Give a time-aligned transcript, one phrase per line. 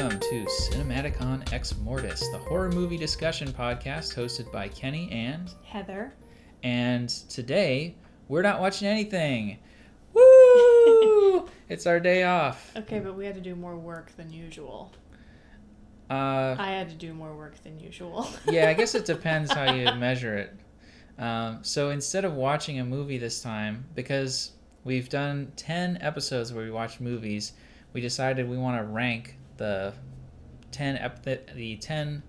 [0.00, 6.14] welcome to Cinematicon Ex Mortis, the horror movie discussion podcast hosted by Kenny and Heather.
[6.62, 7.96] and today
[8.26, 9.58] we're not watching anything.
[10.14, 11.46] Woo!
[11.68, 12.72] it's our day off.
[12.78, 14.90] Okay, but we had to do more work than usual.
[16.08, 18.26] Uh, I had to do more work than usual.
[18.50, 20.56] yeah, I guess it depends how you measure it.
[21.18, 26.64] Um, so instead of watching a movie this time, because we've done 10 episodes where
[26.64, 27.52] we watch movies,
[27.92, 29.94] we decided we want to rank the
[30.72, 32.22] 10 ep- the, the 10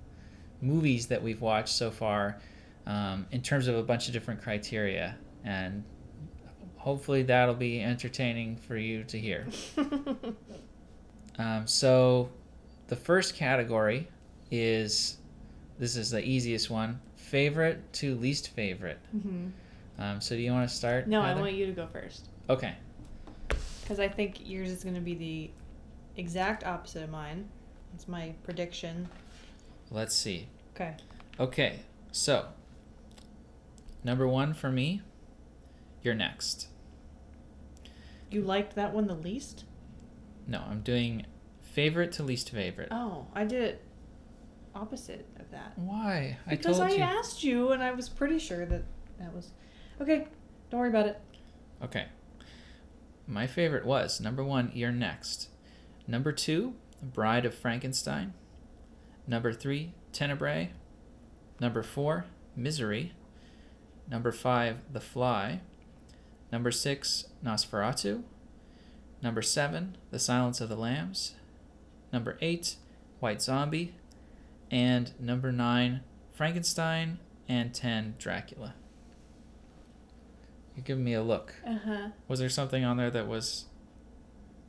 [0.62, 2.39] movies that we've watched so far
[2.85, 5.17] um, in terms of a bunch of different criteria.
[5.44, 5.84] And
[6.75, 9.48] hopefully that'll be entertaining for you to hear.
[11.39, 12.30] Um, so
[12.88, 14.09] the first category
[14.52, 15.17] is
[15.80, 19.00] this is the easiest one favorite to least favorite.
[19.11, 19.47] Hmm
[20.02, 22.28] um, so do you want to start No, I want you to go first.
[22.50, 22.75] okay.
[23.81, 25.52] Because I think yours is going to be the
[26.17, 27.50] exact opposite of mine.
[27.92, 29.09] That's my prediction.
[29.90, 30.95] let's see Okay.
[31.40, 31.80] Okay,
[32.12, 32.48] so
[34.03, 35.02] number one for me,
[36.02, 36.68] you're next.
[38.30, 39.66] You liked that one the least?
[40.48, 41.26] No, I'm doing
[41.62, 42.88] favorite to least favorite.
[42.92, 43.81] Oh, I did it
[44.73, 45.73] opposite of that.
[45.75, 46.38] Why?
[46.50, 47.02] Because I I, you.
[47.03, 48.84] asked you and I was pretty sure that
[49.20, 49.52] that was.
[50.00, 50.28] Okay,
[50.70, 51.20] don't worry about it.
[51.84, 52.06] Okay.
[53.28, 55.50] My favorite was number one, you're next.
[56.12, 58.34] Number two, Bride of Frankenstein.
[59.26, 60.72] Number three, Tenebrae.
[61.62, 63.14] Number four, Misery.
[64.09, 65.62] Number five, The Fly.
[66.52, 68.23] Number six, Nosferatu.
[69.23, 71.36] Number seven, The Silence of the Lambs.
[72.12, 72.75] Number eight,
[73.22, 73.96] White Zombie.
[74.70, 76.02] And number nine,
[76.34, 77.20] Frankenstein.
[77.48, 78.73] And ten, Dracula.
[80.75, 81.53] You're giving me a look.
[81.66, 82.08] Uh huh.
[82.28, 83.68] Was there something on there that was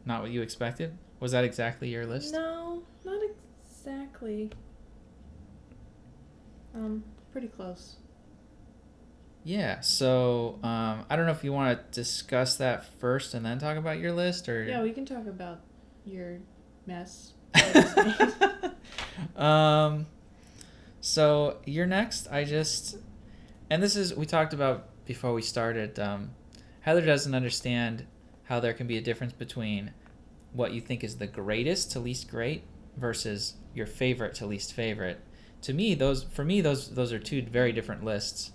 [0.06, 0.96] not what you expected?
[1.22, 2.32] Was that exactly your list?
[2.32, 3.20] No, not
[3.64, 4.50] exactly.
[6.74, 7.94] Um, pretty close.
[9.44, 9.78] Yeah.
[9.82, 13.76] So um, I don't know if you want to discuss that first and then talk
[13.76, 15.60] about your list, or Yeah, we can talk about
[16.04, 16.40] your
[16.86, 17.34] mess.
[19.36, 20.06] um,
[21.00, 22.26] so you're next.
[22.32, 22.96] I just,
[23.70, 26.00] and this is we talked about before we started.
[26.00, 26.32] Um,
[26.80, 28.06] Heather doesn't understand
[28.42, 29.92] how there can be a difference between
[30.52, 32.62] what you think is the greatest to least great
[32.96, 35.20] versus your favorite to least favorite.
[35.62, 38.52] To me, those for me those those are two very different lists.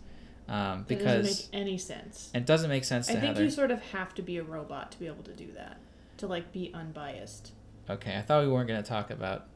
[0.50, 2.32] Um, because doesn't make any sense.
[2.34, 3.44] it doesn't make sense I think Heather.
[3.44, 5.78] you sort of have to be a robot to be able to do that.
[6.18, 7.52] To like be unbiased.
[7.90, 9.48] Okay, I thought we weren't going to talk about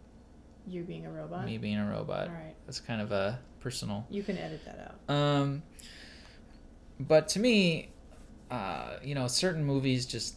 [0.68, 1.46] You being a robot.
[1.46, 2.28] me being a robot.
[2.28, 4.06] All right, That's kind of a personal.
[4.10, 5.16] you can edit that out.
[5.16, 5.64] Um,
[7.00, 7.90] but to me,
[8.50, 10.36] uh, you know, certain movies just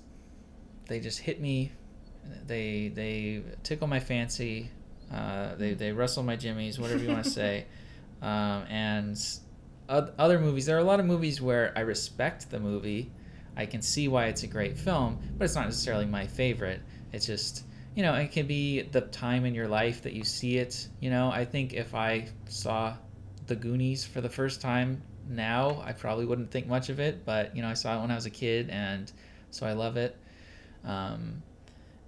[0.86, 1.72] they just hit me.
[2.46, 4.70] They they tickle my fancy.
[5.12, 7.66] Uh, they they rustle my jimmies, whatever you want to say.
[8.22, 9.20] Um, and
[9.86, 13.12] other movies, there are a lot of movies where I respect the movie.
[13.54, 16.80] I can see why it's a great film, but it's not necessarily my favorite.
[17.12, 17.64] It's just
[17.94, 20.88] you know, it can be the time in your life that you see it.
[21.00, 22.94] You know, I think if I saw
[23.46, 27.54] The Goonies for the first time now, I probably wouldn't think much of it, but
[27.54, 29.10] you know, I saw it when I was a kid, and
[29.50, 30.16] so I love it.
[30.84, 31.42] Um,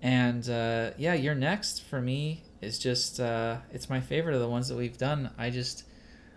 [0.03, 4.49] and uh, yeah, You're Next for me is just uh, it's my favorite of the
[4.49, 5.31] ones that we've done.
[5.39, 5.85] I just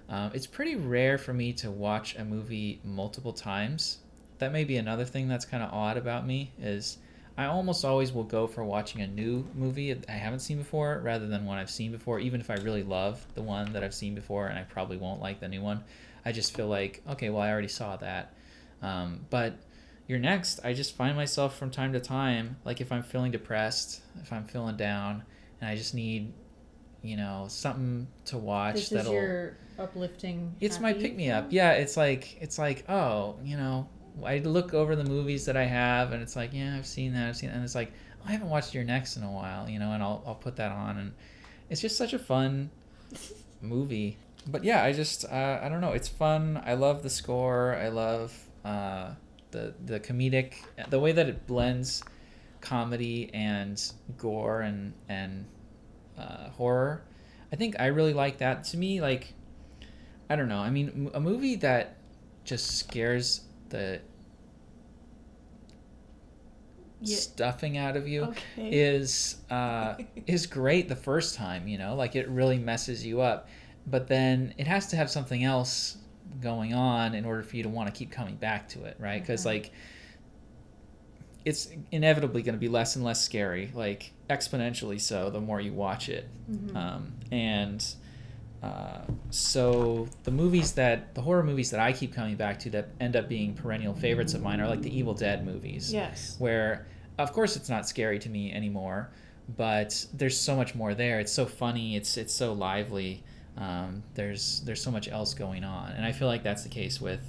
[0.09, 3.99] um, it's pretty rare for me to watch a movie multiple times.
[4.39, 6.97] That may be another thing that's kind of odd about me is
[7.37, 11.27] I almost always will go for watching a new movie I haven't seen before rather
[11.27, 14.15] than one I've seen before, even if I really love the one that I've seen
[14.15, 15.83] before and I probably won't like the new one.
[16.25, 18.33] I just feel like, okay, well, I already saw that.
[18.81, 19.55] Um, but
[20.09, 24.01] You're Next, I just find myself from time to time, like if I'm feeling depressed,
[24.23, 25.21] if I'm feeling down,
[25.61, 26.33] and I just need,
[27.03, 29.13] you know, something to watch This that'll.
[29.13, 30.55] your uplifting.
[30.59, 31.49] It's my pick me up.
[31.51, 33.87] Yeah, it's like it's like oh, you know,
[34.25, 37.29] I look over the movies that I have, and it's like yeah, I've seen that,
[37.29, 37.57] I've seen, that.
[37.57, 37.91] and it's like
[38.21, 40.55] oh, I haven't watched You're Next in a while, you know, and I'll I'll put
[40.55, 41.13] that on, and
[41.69, 42.71] it's just such a fun
[43.61, 44.17] movie.
[44.47, 46.59] But yeah, I just uh, I don't know, it's fun.
[46.65, 47.75] I love the score.
[47.75, 48.35] I love
[48.65, 49.11] uh,
[49.51, 50.53] the the comedic,
[50.89, 52.03] the way that it blends
[52.61, 53.81] comedy and
[54.17, 55.45] gore and and
[56.17, 57.03] uh, horror.
[57.51, 58.63] I think I really like that.
[58.65, 59.33] To me, like
[60.29, 60.59] I don't know.
[60.59, 61.97] I mean, a movie that
[62.43, 64.01] just scares the
[67.01, 67.15] Yeah.
[67.17, 68.69] stuffing out of you Okay.
[68.71, 69.95] is uh,
[70.27, 71.67] is great the first time.
[71.67, 73.47] You know, like it really messes you up,
[73.87, 75.97] but then it has to have something else
[76.41, 79.21] going on in order for you to want to keep coming back to it, right?
[79.21, 79.45] Because Mhm.
[79.45, 79.71] like
[81.45, 85.73] it's inevitably going to be less and less scary, like exponentially so, the more you
[85.73, 86.27] watch it.
[86.51, 86.75] Mhm.
[86.75, 87.85] Um, and
[88.61, 88.99] uh,
[89.29, 93.15] so the movies that the horror movies that I keep coming back to that end
[93.15, 96.35] up being perennial favorites of mine are like the Evil Dead movies Yes.
[96.39, 96.85] where
[97.17, 99.11] of course it's not scary to me anymore
[99.55, 103.23] but there's so much more there it's so funny it's it's so lively
[103.59, 106.99] um, there's there's so much else going on and i feel like that's the case
[107.01, 107.19] with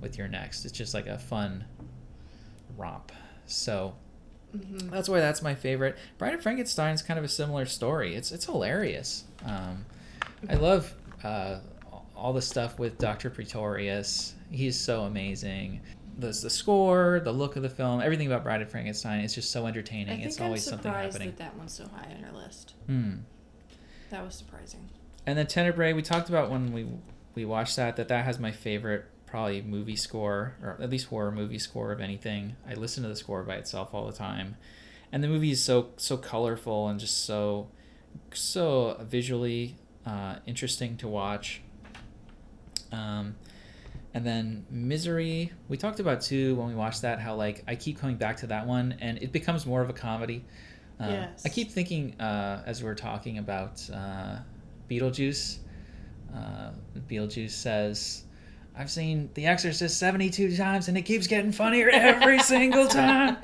[0.00, 1.64] with You're Next it's just like a fun
[2.76, 3.12] romp
[3.46, 3.94] so
[4.56, 4.90] Mhm.
[4.90, 8.30] that's why that's my favorite bride of frankenstein is kind of a similar story it's
[8.32, 9.86] it's hilarious um,
[10.48, 10.92] i love
[11.24, 11.58] uh,
[12.14, 15.80] all the stuff with dr pretorius he's so amazing
[16.18, 19.50] the, the score the look of the film everything about bride of frankenstein is just
[19.50, 20.10] so entertaining.
[20.10, 22.32] I think it's I'm always something surprised happening that that one's so high on our
[22.44, 22.74] list.
[22.86, 23.12] Hmm.
[24.10, 24.90] That was surprising.
[25.26, 26.86] And then tenebrae we talked about when we
[27.34, 31.32] we watched that that that has my favorite probably movie score or at least horror
[31.32, 32.54] movie score of anything.
[32.68, 34.56] I listen to the score by itself all the time.
[35.10, 37.68] And the movie is so so colorful and just so
[38.34, 41.62] so visually uh, interesting to watch.
[42.92, 43.36] Um,
[44.12, 47.98] and then misery we talked about too when we watched that how like i keep
[47.98, 50.44] coming back to that one and it becomes more of a comedy.
[51.00, 51.42] Uh, Yes.
[51.46, 54.36] i keep thinking uh, as we are talking about uh,
[54.88, 55.58] beetlejuice
[56.34, 56.70] uh,
[57.08, 58.24] beetlejuice says
[58.76, 63.36] i've seen the exorcist 72 times and it keeps getting funnier every single time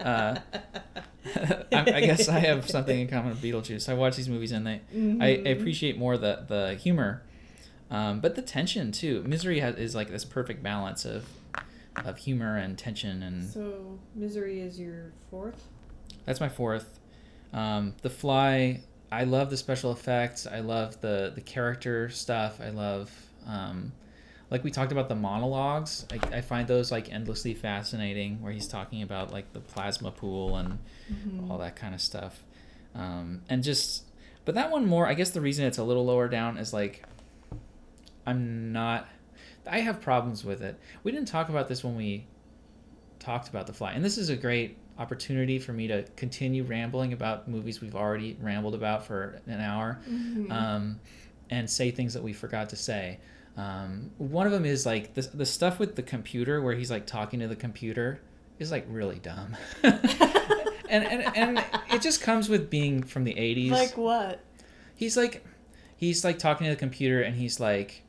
[0.00, 0.38] uh,
[1.72, 3.88] I, I guess I have something in common with Beetlejuice.
[3.88, 5.58] I watch these movies and they, I, I Mhm.
[5.60, 7.22] appreciate more the the humor,
[7.90, 9.22] um, but the tension too.
[9.26, 11.26] Misery has, is like this perfect balance of
[12.04, 15.68] of humor and tension, and So, Misery is your fourth?
[16.24, 17.00] that's my fourth.
[17.52, 18.82] Um, the Fly.
[19.10, 20.46] I love the special effects.
[20.46, 22.60] I love the the character stuff.
[22.60, 23.10] I love.
[23.46, 23.92] Um,
[24.50, 28.40] like we talked about the monologues, I, I find those like endlessly fascinating.
[28.42, 30.78] Where he's talking about like the plasma pool and
[31.12, 31.50] Mhm.
[31.50, 32.42] all that kind of stuff.
[32.94, 34.04] Um, and just,
[34.44, 37.02] but that one more, I guess the reason it's a little lower down is like,
[38.26, 39.06] I'm not,
[39.66, 40.78] I have problems with it.
[41.02, 42.26] We didn't talk about this when we
[43.18, 43.92] talked about The Fly.
[43.92, 48.36] And this is a great opportunity for me to continue rambling about movies we've already
[48.40, 50.50] rambled about for an hour Mhm.
[50.50, 51.00] um,
[51.50, 53.18] and say things that we forgot to say.
[53.56, 57.06] Um, one of them is like the, the stuff with the computer where he's like
[57.06, 58.20] talking to the computer
[58.58, 59.56] is like really dumb.
[59.82, 59.94] and,
[60.90, 63.70] and, and it just comes with being from the 80s.
[63.70, 64.40] Like what?
[64.94, 65.44] he's like,
[65.96, 68.02] he's like talking to the computer and he's like,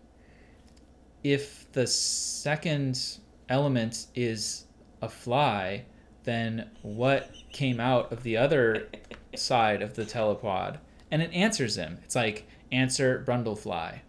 [1.24, 3.18] if the second
[3.50, 4.66] element is
[5.02, 5.86] a fly,
[6.28, 8.90] then what came out of the other
[9.34, 10.78] side of the telepod?
[11.10, 12.00] And it answers him.
[12.04, 14.00] It's like, answer Brundlefly.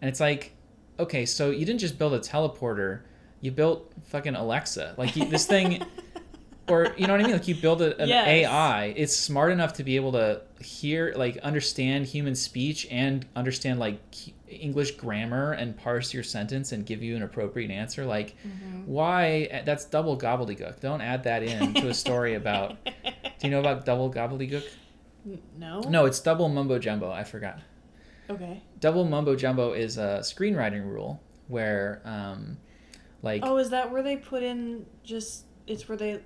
[0.00, 0.52] And it's like,
[0.98, 3.02] okay, so you didn't just build a teleporter,
[3.40, 4.96] you built fucking Alexa.
[4.98, 5.84] Like, you, this thing,
[6.68, 7.32] or you know what I mean?
[7.32, 8.26] Like, you build a, an Yes.
[8.26, 13.78] AI, it's smart enough to be able to hear, like, understand human speech and understand,
[13.78, 14.00] like,
[14.52, 18.04] English grammar and parse your sentence and give you an appropriate answer.
[18.04, 18.86] Like, Mm-hmm.
[18.86, 19.62] why?
[19.64, 20.80] That's double gobbledygook.
[20.80, 22.76] Don't add that in to a story about.
[22.84, 22.90] Do
[23.42, 24.64] you know about double gobbledygook?
[25.58, 25.80] No?
[25.80, 27.10] No, it's double mumbo jumbo.
[27.10, 27.60] I forgot.
[28.30, 28.60] Okay.
[28.80, 32.56] Double mumbo jumbo is a screenwriting rule where, um,
[33.22, 35.44] like, Oh, is that where they put in just.
[35.66, 36.20] It's where they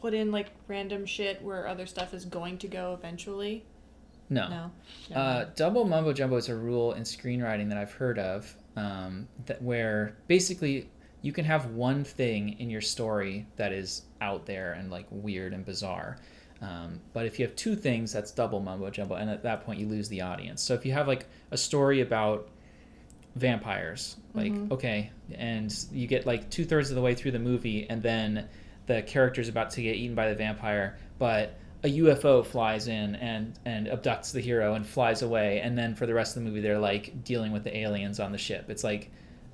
[0.00, 3.64] put in, like, random shit where other stuff is going to go eventually?
[4.30, 4.70] No.
[5.10, 5.16] No.
[5.16, 9.60] Uh, double mumbo jumbo is a rule in screenwriting that I've heard of, um, that
[9.62, 10.88] where basically
[11.22, 15.52] you can have one thing in your story that is out there and like weird
[15.52, 16.18] and bizarre.
[16.60, 19.78] Um, but if you have two things, that's double mumbo jumbo, and at that point
[19.80, 20.62] you lose the audience.
[20.62, 22.48] So if you have like a story about
[23.36, 24.70] vampires, like Mhm.
[24.72, 28.48] okay, and you get like two thirds of the way through the movie, and then
[28.86, 31.54] the character's about to get eaten by the vampire, but
[31.84, 36.06] a UFO flies in and and abducts the hero and flies away, and then for
[36.06, 38.66] the rest of the movie they're like dealing with the aliens on the ship.
[38.68, 39.10] It's like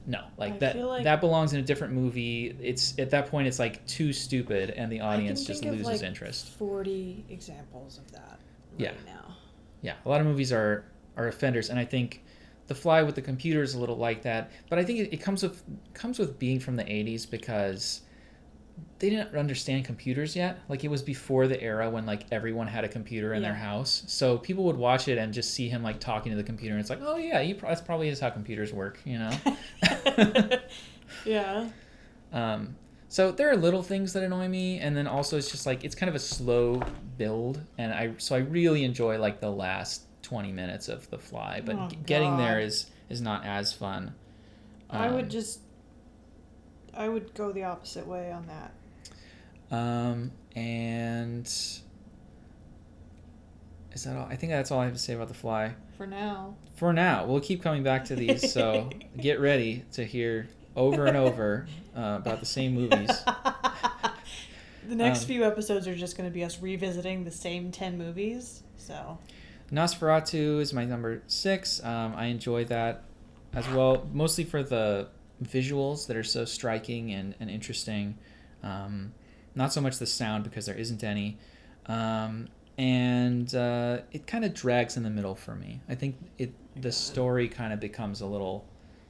[0.07, 2.55] no, like I that like- that belongs in a different movie.
[2.61, 6.49] It's at that point it's like too stupid, and the audience just loses like, interest.
[6.59, 8.39] 40 examples of that
[8.79, 8.93] Yeah.
[9.07, 9.37] now.
[9.83, 10.85] Yeah, a lot of movies are
[11.17, 12.23] are offenders, and I think
[12.67, 14.51] The Fly with the computer is a little like that.
[14.71, 15.63] But I think it, it comes with
[15.93, 18.01] comes with being from the '80s because
[18.99, 20.61] they didn't understand computers yet.
[20.69, 24.03] Like it was before the era when like everyone had a computer in their house,
[24.07, 26.81] so people would watch it and just see him like talking to the computer, and
[26.81, 29.31] it's like, oh yeah, you, pro- that's probably is how computers work, you know.
[31.25, 31.69] yeah.
[32.33, 32.77] Um,
[33.09, 35.95] so there are little things that annoy me, and then also it's just like it's
[35.95, 36.83] kind of a slow
[37.17, 41.63] build, and I so I really enjoy like the last twenty minutes of the fly,
[41.65, 44.15] but Oh, g- getting there is is not as fun.
[44.91, 45.61] I would Um, just.
[46.97, 48.73] I would go the opposite way on that.
[49.77, 51.83] Um, and is
[54.05, 54.27] that all?
[54.27, 55.75] I think that's all I have to say about The Fly.
[55.97, 56.57] For now.
[56.77, 61.17] For now, we'll keep coming back to these, so get ready to hear over and
[61.17, 63.09] over uh, about the same movies.
[64.89, 67.97] the next Um, few episodes are just going to be us revisiting the same 10
[67.97, 68.65] movies.
[68.77, 69.19] So,
[69.73, 71.83] Nosferatu is my number six.
[71.85, 73.05] Um, I enjoy that
[73.53, 75.09] as well, mostly for the
[75.43, 78.17] visuals that are so striking and, and interesting.
[78.63, 79.13] Um,
[79.55, 81.39] not so much the sound because there isn't any.
[81.87, 85.81] Um, and uh, it kind of drags in the middle for me.
[85.89, 88.65] I think it the story kind of becomes a little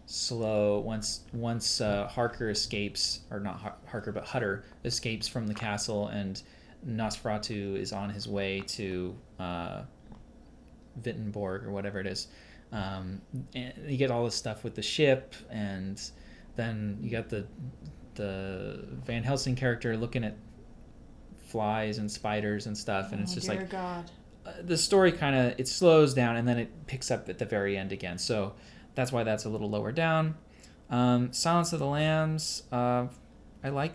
[0.07, 5.55] slow once once uh, Harker escapes, or not Har- Harker, but Hutter escapes from the
[5.55, 6.43] castle, and
[6.87, 9.83] Nosferatu is on his way to uh,
[11.03, 12.29] Wittenborg or whatever it is.
[12.75, 13.23] Um,
[13.55, 16.01] you get all this stuff with the ship, and
[16.57, 17.47] then you got the
[18.17, 20.37] the Van Helsing character looking at
[21.47, 24.11] flies and spiders and stuff, and it's oh, just dear like God.
[24.45, 27.45] uh, the story kind of it slows down and then it picks up at the
[27.45, 28.19] very end again.
[28.19, 28.55] So
[28.97, 30.35] that's why that's a little lower down.
[30.91, 33.07] Um, Silence of the Lambs, uh,
[33.63, 33.95] I like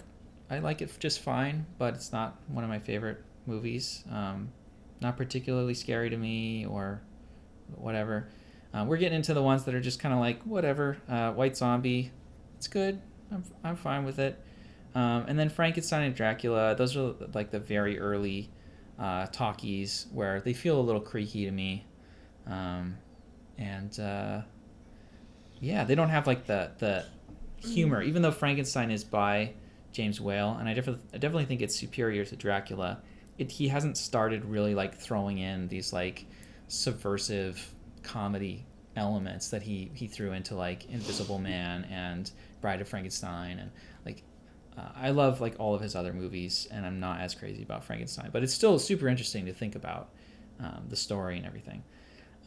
[0.49, 4.05] I like it just fine, but it's not one of my favorite movies.
[4.09, 4.53] Um,
[5.01, 7.01] not particularly scary to me or
[7.75, 8.29] whatever.
[8.73, 10.97] Uh, we're getting into the ones that are just kind of like whatever.
[11.07, 12.11] Uh, White Zombie,
[12.57, 13.01] it's good.
[13.31, 14.39] I'm I'm fine with it.
[14.95, 18.49] Um, and then Frankenstein and Dracula, those are like the very early
[18.97, 21.85] uh, talkies where they feel a little creaky to me.
[22.47, 22.97] Um,
[23.57, 24.41] and uh,
[25.59, 27.05] yeah, they don't have like the the
[27.57, 29.53] humor, even though Frankenstein is by
[29.91, 33.01] James Whale, and I definitely I definitely think it's superior to Dracula.
[33.37, 36.25] It, he hasn't started really like throwing in these like
[36.67, 38.65] subversive comedy
[38.95, 42.29] elements that he he threw into like Invisible Man and
[42.61, 43.71] Bride of Frankenstein and
[44.05, 44.23] like
[44.77, 47.83] uh, I love like all of his other movies and I'm not as crazy about
[47.85, 50.09] Frankenstein but it's still super interesting to think about
[50.59, 51.83] um, the story and everything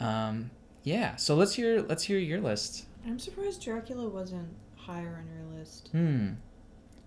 [0.01, 0.51] um,
[0.83, 5.59] yeah so let's hear let's hear your list I'm surprised Dracula wasn't higher on your
[5.59, 5.89] list.
[5.93, 6.31] hmm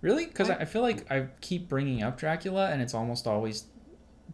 [0.01, 3.65] really because I, I- feel like I keep bringing up Dracula and it's almost always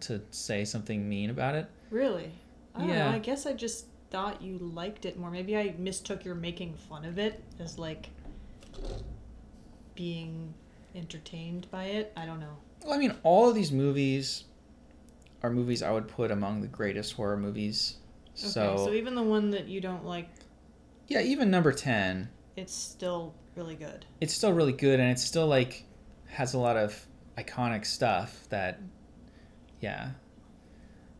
[0.01, 2.32] to say something mean about it Really?
[2.75, 3.10] I Yeah.
[3.10, 3.15] know.
[3.15, 5.32] I guess I just thought you liked it more.
[5.32, 8.10] Maybe I mistook your making fun of it as like
[9.96, 10.53] being
[10.96, 12.12] entertained by it.
[12.15, 12.58] I don't know.
[12.84, 14.46] Well, I mean, all of these movies
[15.44, 17.96] are movies I would put among the greatest horror movies.
[18.38, 20.30] Okay, So, so even the one that you don't like,
[21.08, 24.06] yeah, even number 10, it's still really good.
[24.22, 25.84] it's still really good and it's still like
[26.27, 27.06] has a lot of
[27.38, 28.80] iconic stuff that
[29.82, 30.12] yeah.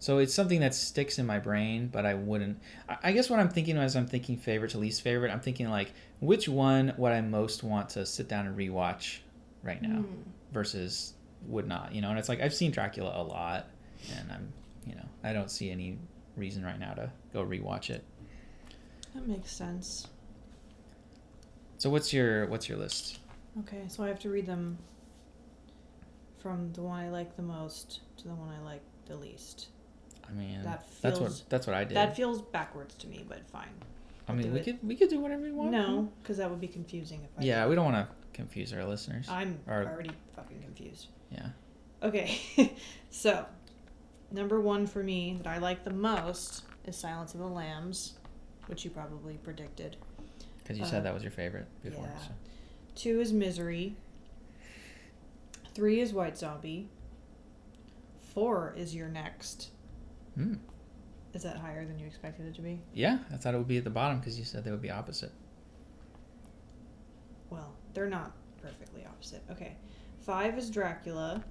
[0.02, 2.60] So it's something that sticks in my brain, but I wouldn't
[3.04, 5.94] I- guess what I'm thinking as I'm thinking favorite to least favorite, I'm thinking like
[6.20, 9.20] which one would I most want to sit down and rewatch
[9.62, 10.22] right now Hmm.
[10.52, 11.14] versus
[11.48, 12.10] would not, you know?
[12.10, 13.68] And it's like I've seen Dracula a lot
[14.18, 14.52] and I'm,
[14.88, 16.00] you know, I don't see any
[16.36, 18.04] reason right now to go rewatch it.
[19.14, 20.08] That makes sense.
[21.78, 23.20] So what's your what's your list?
[23.60, 24.80] Okay, so I have to read them
[26.40, 29.68] from the one I like the most to the one I like the least.
[30.32, 31.98] I mean, That that's what feels- that's what I did.
[31.98, 33.68] That feels backwards to me, but fine.
[34.28, 34.64] I mean, we it.
[34.64, 35.72] could we could do whatever we want.
[35.72, 37.44] No, because that would be confusing if I.
[37.44, 39.28] Yeah, we don't want to confuse our listeners.
[39.30, 41.08] I'm Or- already fucking confused.
[41.32, 41.50] yeah.
[42.04, 42.40] Okay,
[43.12, 43.46] so
[44.32, 48.14] number one for me that I like the most is Silence of the Lambs,
[48.68, 49.98] which you probably predicted.
[50.60, 52.06] Because you Uh, said that was your favorite before.
[52.06, 52.20] yeah.
[52.20, 52.32] So.
[52.96, 53.96] Two is Misery.
[55.74, 56.90] Three is White Zombie.
[58.34, 59.70] Four is You're Next.
[60.36, 60.56] Hmm.
[61.34, 62.80] Is that higher than you expected it to be?
[62.94, 64.92] Yeah, I thought it would be at the bottom because you said they would be
[64.92, 65.32] opposite.
[67.50, 69.44] Well, they're not perfectly opposite.
[69.50, 69.76] Okay.
[70.20, 71.44] Five is Dracula.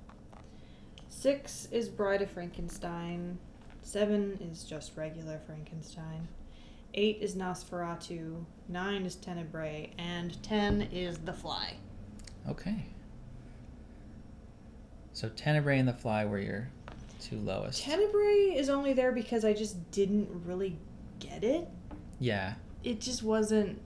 [1.08, 3.38] Six is Bride of Frankenstein.
[3.82, 6.28] Seven is just regular Frankenstein.
[6.94, 8.44] Eight is Nosferatu.
[8.68, 9.92] Nine is Tenebrae.
[9.98, 11.74] And ten is The Fly.
[12.48, 12.86] Okay.
[15.12, 16.70] So Tenebrae and The Fly were your
[17.20, 17.82] two lowest.
[17.82, 20.76] Tenebrae is only there because I just didn't really
[21.18, 21.68] get it.
[22.18, 22.54] yeah.
[22.82, 23.78] It just wasn't.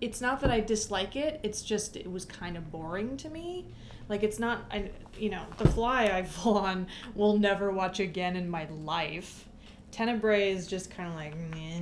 [0.00, 1.38] It's not that I dislike it.
[1.44, 3.66] It's just it was kind of boring to me.
[4.08, 4.64] Like it's not.
[4.72, 9.46] I you know The Fly I full on will never watch again in my life.
[9.92, 11.80] Tenebrae is just kind of like, meh,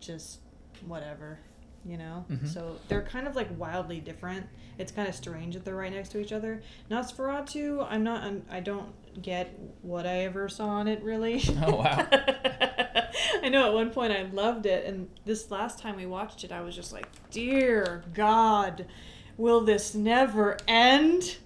[0.00, 0.38] just
[0.86, 1.38] whatever,
[1.84, 2.24] you know.
[2.30, 2.48] Mhm.
[2.48, 4.46] So they're kind of like wildly different.
[4.78, 6.62] It's kind of strange that they're right next to each other.
[6.90, 8.22] Nosferatu, I'm not.
[8.24, 11.42] I'm, I don't get what I ever saw on it really.
[11.62, 12.06] Oh, wow.
[13.42, 16.50] I know at one point I loved it, and this last time we watched it,
[16.52, 18.86] I was just like, "Dear God,
[19.36, 21.36] will this never end?"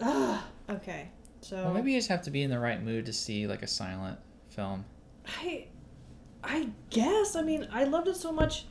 [0.00, 0.40] Ugh.
[0.70, 1.08] Okay.
[1.40, 3.62] So Well, maybe you just have to be in the right mood to see like
[3.62, 4.18] a silent
[4.50, 4.84] film.
[5.26, 5.66] I
[6.42, 7.36] I guess.
[7.36, 8.64] I mean, I loved it so much.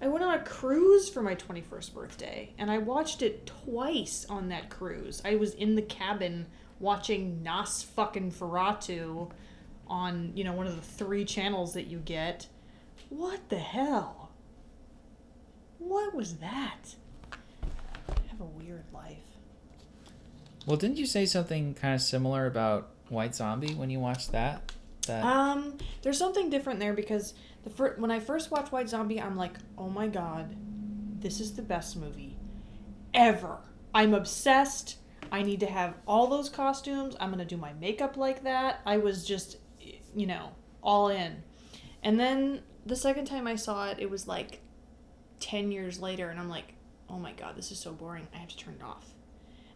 [0.00, 4.48] I went on a cruise for my 21st birthday and I watched it twice on
[4.48, 5.20] that cruise.
[5.24, 6.46] I was in the cabin
[6.78, 9.30] watching Nas fucking Ferratu
[9.88, 12.46] on, you know, one of the three channels that you get.
[13.08, 14.30] What the hell?
[15.78, 16.94] What was that?
[17.32, 19.16] I have a weird life.
[20.66, 24.72] Well, didn't you say something kind of similar about White Zombie when you watched that?
[25.08, 27.34] That Um, there's something different there because
[27.64, 30.54] the fir- when I first watched White Zombie, I'm like, oh my god,
[31.20, 32.36] this is the best movie
[33.12, 33.58] ever.
[33.94, 34.98] I'm obsessed.
[35.32, 37.16] I need to have all those costumes.
[37.20, 38.80] I'm gonna do my makeup like that.
[38.86, 39.56] I was just,
[40.14, 40.50] you know,
[40.82, 41.42] all in.
[42.02, 44.60] And then the second time I saw it, it was like
[45.40, 46.74] ten years later, and I'm like,
[47.10, 48.28] oh my god, this is so boring.
[48.34, 49.06] I have to turn it off.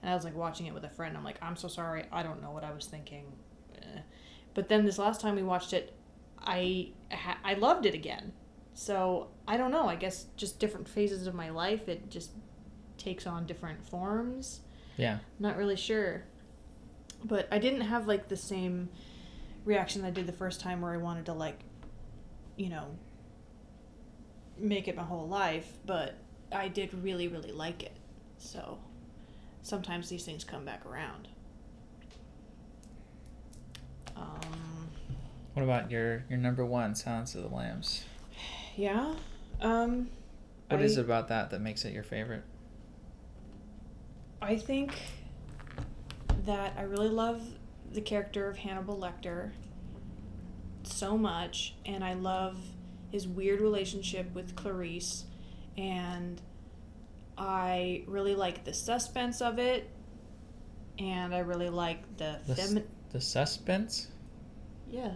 [0.03, 1.17] And I was like watching it with a friend.
[1.17, 2.05] I'm like, I'm so sorry.
[2.11, 3.25] I don't know what I was thinking.
[3.77, 4.01] Eh.
[4.55, 5.93] But then this last time we watched it,
[6.39, 8.33] I ha- I loved it again.
[8.75, 9.87] So I don't know.
[9.89, 12.31] I guess just different phases of my life, it just
[12.99, 14.61] takes on different forms.
[14.97, 15.19] yeah.
[15.39, 16.25] Not really sure.
[17.25, 18.89] But I didn't have like the same
[19.65, 21.61] reaction I did the first time where I wanted to like,
[22.57, 22.97] you know,
[24.59, 25.71] make it my whole life.
[25.87, 26.15] But
[26.51, 27.97] I did really really like it.
[28.39, 28.79] So
[29.63, 31.29] sometimes these things come back around.
[34.23, 34.89] Um.
[35.55, 38.05] What about your your number one, Silence of the Lambs?
[38.77, 39.15] Yeah.
[39.61, 40.09] Um
[40.69, 42.45] What I, is it about that that makes it your favorite?
[44.41, 44.93] I think
[46.47, 47.43] that I really love
[47.93, 49.51] the character of Hannibal Lecter
[50.83, 52.57] so much and I love
[53.11, 55.27] his weird relationship with Clarice
[55.77, 56.41] and
[57.39, 59.89] I really like the suspense of it
[60.99, 64.09] and I really like the, The femi- The suspense.
[64.93, 65.11] Yeah.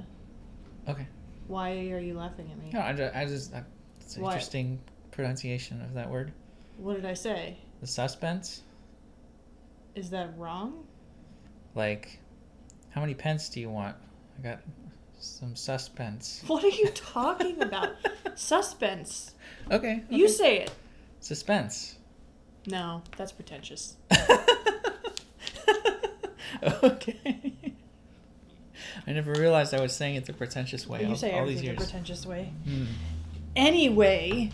[0.89, 1.07] Okay.
[1.47, 2.71] Why are you laughing at me?
[2.73, 3.63] No, I just, I just I,
[4.01, 4.31] it's an What?
[4.31, 4.81] interesting
[5.13, 6.33] pronunciation of that word.
[6.79, 7.57] What did I say?
[7.81, 8.63] The suspense.
[9.95, 10.85] Is that wrong?
[11.75, 12.19] Like,
[12.91, 13.95] how many pence do you want?
[14.39, 14.61] I got
[15.21, 16.43] some suspense.
[16.49, 17.91] What are you talking about?
[18.35, 19.35] Suspense.
[19.71, 20.03] Okay.
[20.11, 20.71] You say it.
[21.21, 21.97] suspense.
[22.67, 23.97] No, that's pretentious.
[26.83, 27.53] okay.
[29.07, 31.63] I never realized I was saying it the pretentious way you all, say all these
[31.63, 31.79] years.
[31.79, 32.53] the pretentious way.
[32.65, 32.85] Hmm.
[33.55, 34.51] Anyway,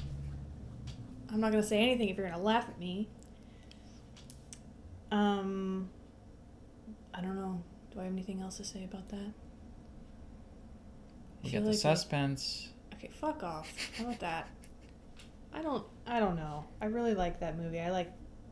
[1.30, 3.08] I'm not gonna say anything if you're gonna laugh at me.
[5.10, 5.90] Um,
[7.14, 7.62] I don't know.
[7.92, 9.32] Do I have anything else to say about that?
[11.42, 12.68] You got the like I- suspense.
[12.94, 13.68] Okay, fuck off.
[13.98, 14.48] How about that?
[15.52, 15.84] I don't.
[16.06, 16.64] I don't know.
[16.80, 17.80] I really like that movie.
[17.80, 18.10] I like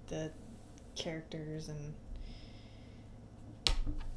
[0.09, 0.31] the
[0.97, 1.95] characters and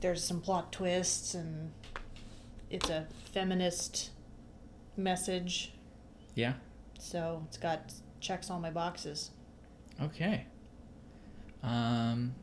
[0.04, 1.72] there's some plot twists and
[2.70, 4.12] it's a feminist
[4.98, 5.74] message.
[6.36, 6.54] Yeah.
[7.00, 9.32] So it's got checks all my boxes.
[10.02, 10.46] Okay.
[11.63, 12.36] Um.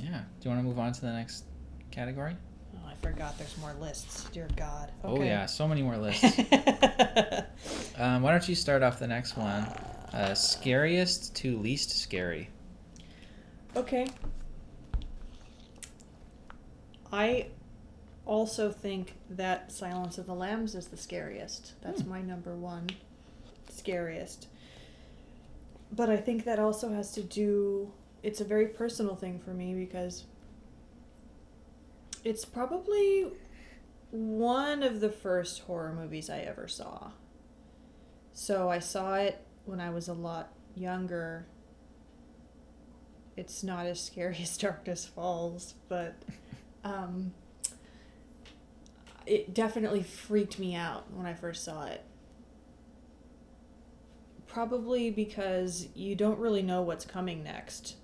[0.00, 0.22] Yeah.
[0.40, 1.44] Do you want to move on to the next
[1.92, 2.36] category?
[2.74, 4.24] Oh, I forgot there's more lists.
[4.30, 4.90] Dear God.
[5.04, 6.24] Oh yeah, so many more lists.
[7.98, 9.62] um, why don't you start off the next one?
[10.12, 12.50] Uh, scariest to least scary.
[13.76, 14.08] Okay.
[17.14, 17.46] I
[18.26, 21.74] also think that Silence of the Lambs is the scariest.
[21.80, 22.08] That's Hmm.
[22.10, 22.88] my number one
[23.68, 24.48] scariest.
[25.92, 27.92] But I think that also has to do
[28.24, 30.24] it's a very personal thing for me because
[32.24, 33.30] it's probably
[34.10, 37.10] one of the first horror movies I ever saw.
[38.32, 41.46] So I saw it when I was a lot younger
[43.36, 46.14] it's not as scary as Darkness Falls, but
[46.84, 47.32] um,
[49.26, 52.04] it definitely freaked me out when I first saw it.
[54.46, 57.96] Probably because you don't really know what's coming next.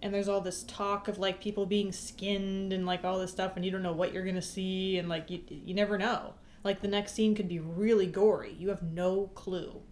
[0.00, 3.52] And there's all this talk of like people being skinned and like all this stuff,
[3.56, 6.34] and you don't know what you're gonna see, and like you, you never know.
[6.64, 8.54] Like the next scene could be really gory.
[8.58, 9.82] You have no clue.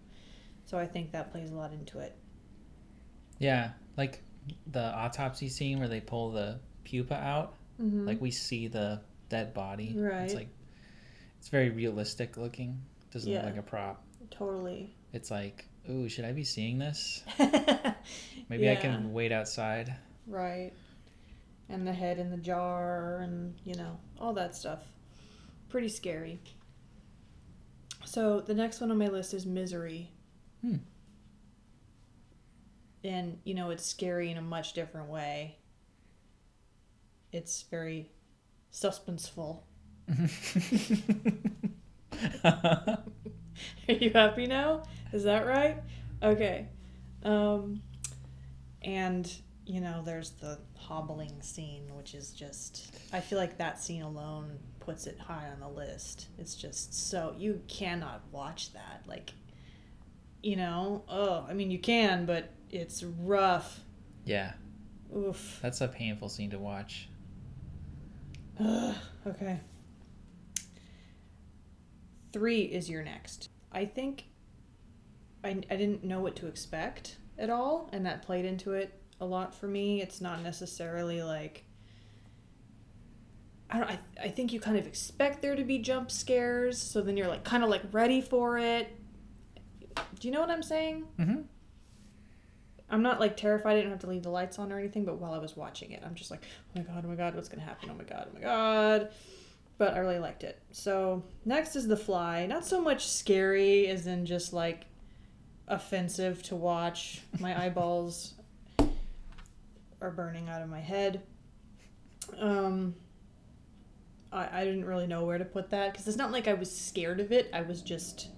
[0.65, 2.15] So I think that plays a lot into it.
[3.37, 4.23] Yeah, like
[4.67, 7.55] the autopsy scene where they pull the pupa out.
[7.81, 8.07] Mm-hmm.
[8.07, 9.93] Like we see the dead body.
[9.97, 10.21] Right.
[10.23, 10.49] It's like
[11.39, 12.81] it's very realistic looking.
[13.11, 13.37] Doesn't Yeah.
[13.37, 14.03] look like a prop.
[14.31, 14.93] totally.
[15.13, 17.23] It's like, ooh, should I be seeing this?
[18.49, 19.95] Maybe I can wait outside.
[20.27, 20.71] Right.
[21.69, 24.79] And the head in the jar and, you know, all that stuff.
[25.69, 26.39] Pretty scary.
[28.05, 30.11] So the next one on my list is Misery.
[30.61, 30.77] Hmm.
[33.03, 35.57] And, you know, it's scary in a much different way.
[37.31, 38.11] It's very
[38.73, 39.61] suspenseful.
[42.43, 43.03] Are
[43.87, 44.83] you happy now?
[45.13, 45.77] Is that right?
[46.21, 46.67] Okay.
[47.23, 47.81] Um,
[48.81, 49.31] and
[49.65, 54.57] you know, there's the hobbling scene, which is just I feel like that scene alone
[54.79, 56.27] puts it high on the list.
[56.37, 59.03] It's just so you cannot watch that.
[59.07, 59.31] Like
[60.41, 63.81] you know, oh, I mean you can, but it's rough.
[64.25, 64.53] yeah,
[65.15, 65.59] Oof.
[65.61, 67.09] that's a painful scene to watch.
[69.27, 69.59] Okay.
[72.31, 73.49] Three is You're Next.
[73.71, 74.25] I think
[75.43, 79.25] I, I didn't know what to expect at all, and that played into it a
[79.25, 80.01] lot for me.
[80.01, 81.65] It's not necessarily like.
[83.69, 83.89] I don't.
[83.89, 87.27] I, I think you kind of expect there to be jump scares, so then you're
[87.27, 88.95] like kind of like ready for it.
[90.19, 91.05] Do you know what I'm saying?
[91.19, 91.41] Mm-hmm.
[92.91, 93.73] I'm not like terrified.
[93.73, 95.91] I didn't have to leave the lights on or anything, but while I was watching
[95.91, 97.89] it, I'm just like, oh my god, oh my god, what's gonna happen?
[97.91, 99.11] Oh my god, oh my god.
[99.77, 100.61] But I really liked it.
[100.71, 102.45] So next is The Fly.
[102.45, 104.85] Not so much scary as in just like
[105.67, 107.21] offensive to watch.
[107.39, 108.33] My eyeballs
[110.01, 111.21] are burning out of my head.
[112.37, 112.95] Um,
[114.31, 116.75] I, I didn't really know where to put that because it's not like I was
[116.75, 117.49] scared of it.
[117.53, 118.29] I was just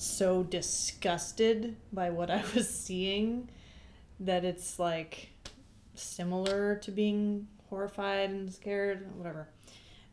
[0.00, 3.50] so disgusted by what I was seeing
[4.20, 5.28] that it's like
[5.94, 9.48] similar to being horrified and scared, whatever.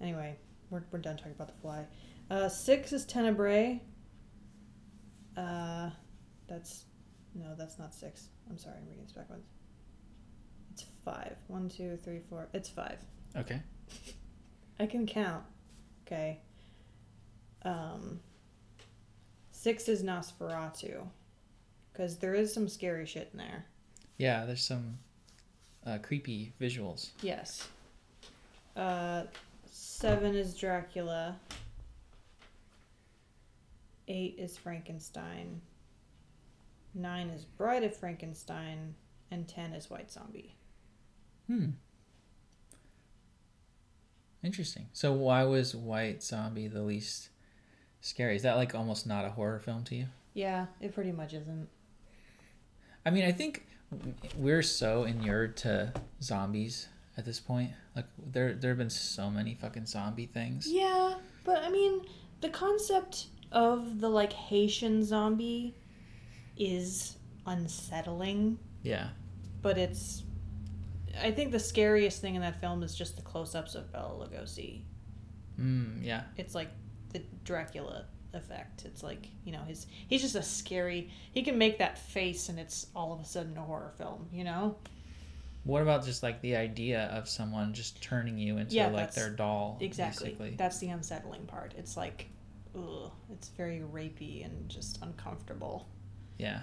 [0.02, 0.36] Anyway,
[0.69, 1.86] we're, we're done talking about the fly.
[2.30, 3.82] Uh, six is Tenebrae.
[5.38, 5.89] Uh,
[6.50, 6.84] that's
[7.34, 8.28] no, that's not six.
[8.50, 9.47] I'm sorry, I'm reading this backwards.
[10.73, 11.38] It's five.
[11.47, 12.50] One, two, three, four.
[12.54, 12.97] It's five.
[13.38, 13.62] Okay.
[14.80, 15.43] I can count.
[16.06, 16.41] Okay.
[17.63, 18.19] Um,
[19.58, 21.08] six is Nosferatu.
[21.91, 23.65] Because there is some scary shit in there.
[24.17, 25.00] Yeah, there's some
[25.86, 27.10] uh, creepy visuals.
[27.22, 27.67] Yes.
[28.76, 29.24] Uh,
[29.65, 31.36] seven is Dracula.
[34.08, 35.60] Eight is Frankenstein.
[36.93, 38.93] Nine is Bride of Frankenstein.
[39.32, 40.56] And ten is White Zombie.
[41.48, 41.72] Hmm.
[44.43, 44.88] Interesting.
[44.93, 47.30] So why was White Zombie the least
[48.08, 48.36] scary?
[48.36, 50.06] Is that like almost not a horror film to you?
[50.34, 51.67] Yeah, it pretty much isn't.
[53.06, 53.65] I mean, I think
[54.36, 57.72] we're so inured to zombies at this point.
[57.96, 60.67] Like there there have been so many fucking zombie things.
[60.70, 62.02] Yeah, but I mean,
[62.41, 65.76] the concept of the like Haitian zombie
[66.58, 69.10] is unsettling, Yeah.
[69.62, 70.24] but it's.
[71.22, 74.84] I think the scariest thing in that film is just the close-ups of Bela Lugosi.
[75.60, 76.24] Mm, yeah.
[76.36, 76.70] It's like
[77.13, 78.86] the Dracula effect.
[78.86, 81.10] It's like you know his he's just a scary.
[81.32, 84.28] He can make that face, and it's all of a sudden a horror film.
[84.32, 84.78] You know.
[85.63, 89.30] What about just like the idea of someone just turning you into Yeah, like their
[89.30, 89.78] doll?
[89.82, 90.30] Exactly.
[90.30, 90.56] Basically.
[90.58, 91.74] That's the unsettling part.
[91.78, 92.28] It's like,
[92.74, 95.86] ugh, it's very rapey and just uncomfortable.
[96.38, 96.62] Yeah.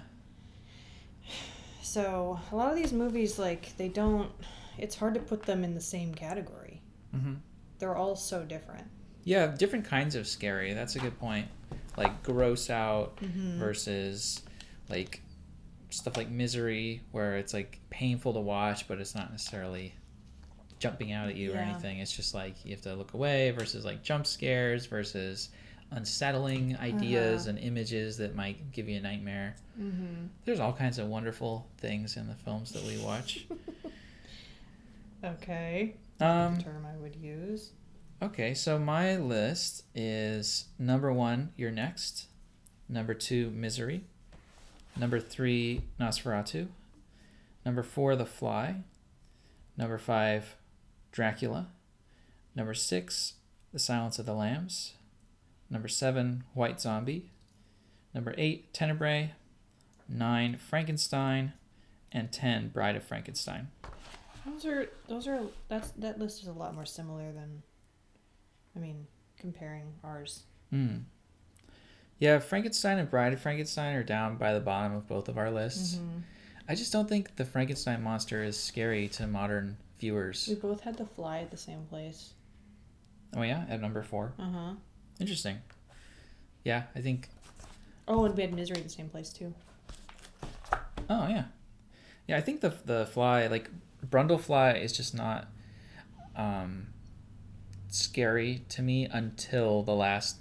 [1.83, 4.31] So a lot of these movies, like they don't.
[4.79, 6.81] It's hard to put them in the same category.
[7.15, 7.35] Mm-hmm.
[7.77, 8.87] They're all so different.
[9.25, 10.73] Yeah, different kinds of scary.
[10.73, 11.47] That's a good point.
[11.97, 13.59] Like gross out Mm-hmm.
[13.59, 14.41] versus
[14.89, 15.21] like
[15.89, 19.93] stuff like misery where it's like painful to watch but it's not necessarily
[20.79, 21.99] jumping out at you or anything.
[21.99, 25.49] It's just like you have to look away versus like jump scares versus
[25.91, 27.51] unsettling ideas Uh-huh.
[27.51, 29.55] and images that might give you a nightmare.
[29.79, 30.25] Mm-hmm.
[30.43, 33.45] There's all kinds of wonderful things in the films that we watch.
[35.23, 35.95] Okay.
[36.19, 37.71] Um, the term I would use.
[38.23, 42.27] Okay, so my list is number one, You're Next.
[42.87, 44.05] Number two, Misery.
[44.95, 46.67] Number three, Nosferatu.
[47.65, 48.83] Number four, The Fly.
[49.77, 50.55] Number five,
[51.11, 51.67] Dracula.
[52.55, 53.33] Number six,
[53.73, 54.93] The Silence of the Lambs.
[55.69, 57.31] Number seven, White Zombie.
[58.13, 59.33] Number eight, Tenebrae.
[60.07, 61.51] Nine, Frankenstein.
[62.13, 63.67] And ten, Bride of Frankenstein.
[64.45, 67.61] Those are those are that's that list is a lot more similar than.
[68.75, 69.07] I mean,
[69.37, 70.43] comparing ours.
[70.69, 70.97] Hmm.
[72.19, 75.51] Yeah, Frankenstein and Bride of Frankenstein are down by the bottom of both of our
[75.51, 75.95] lists.
[75.95, 76.19] Mm-hmm.
[76.67, 80.47] I just don't think the Frankenstein monster is scary to modern viewers.
[80.47, 82.33] We both had the fly at the same place.
[83.35, 84.33] Oh yeah, at number four.
[84.39, 84.73] Uh huh.
[85.19, 85.57] Interesting.
[86.63, 87.29] Yeah, I think.
[88.07, 89.53] Oh, and we had misery at the same place too.
[91.09, 91.45] Oh yeah,
[92.27, 92.37] yeah.
[92.37, 93.69] I think the the fly like
[94.05, 95.47] Brundlefly is just not
[96.35, 96.87] um,
[97.95, 100.37] scary to me until the last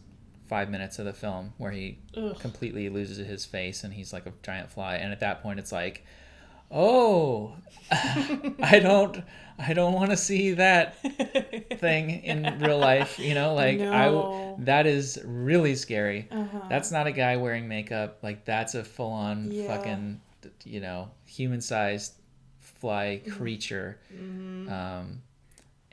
[0.49, 2.39] five minutes of the film where he Ugh.
[2.39, 5.73] completely loses his face and he's like a giant fly and at that point it's
[5.73, 6.05] like
[6.77, 7.55] oh,
[7.93, 9.23] I don't,
[9.59, 11.01] I don't want to see that
[11.79, 13.19] thing in real life.
[13.21, 14.57] You know, like I, No.
[14.61, 16.27] that is really scary.
[16.33, 16.61] Uh-huh.
[16.69, 18.19] That's not a guy wearing makeup.
[18.23, 19.69] Like that's a full on Yeah.
[19.69, 20.21] fucking,
[20.65, 22.15] you know, human sized
[22.61, 24.01] fly creature.
[24.13, 24.69] Mhm.
[24.73, 25.23] Um,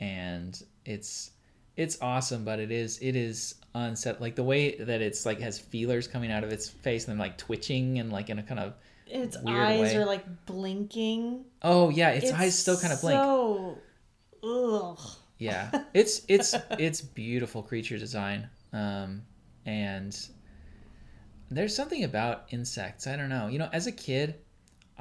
[0.00, 1.30] and it's
[1.76, 5.58] it's awesome, but it is it is unset like the way that it's like has
[5.58, 8.60] feelers coming out of its face and then like twitching and like in a kind
[8.60, 8.74] of
[9.06, 9.96] its weird eyes way.
[9.96, 11.44] are like blinking.
[11.62, 13.20] oh yeah, its, eyes still kind of blink.
[13.20, 13.78] So,
[14.42, 15.00] ugh.
[15.38, 19.22] Yeah, it's it's it's beautiful creature design, um,
[19.66, 20.16] and
[21.50, 23.06] there's something about insects.
[23.06, 23.48] I don't know.
[23.48, 24.36] You know, as a kid,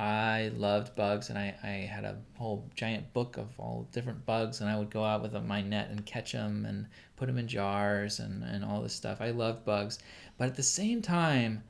[0.01, 4.59] I loved bugs, and I I had a whole giant book of all different bugs,
[4.59, 6.87] and I would go out with my net and catch them and
[7.17, 9.21] put them in jars and and all this stuff.
[9.21, 9.99] I loved bugs,
[10.39, 11.63] but at the same time,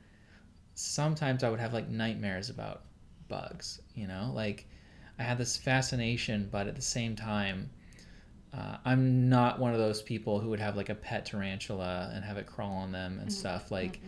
[0.74, 2.84] sometimes I would have like nightmares about
[3.28, 3.82] bugs.
[3.94, 4.66] You know, like
[5.18, 7.70] I had this fascination, but at the same time.
[8.54, 12.22] Uh, I'm not one of those people who would have like a pet tarantula and
[12.22, 13.70] have it crawl on them and stuff.
[13.70, 14.00] Like,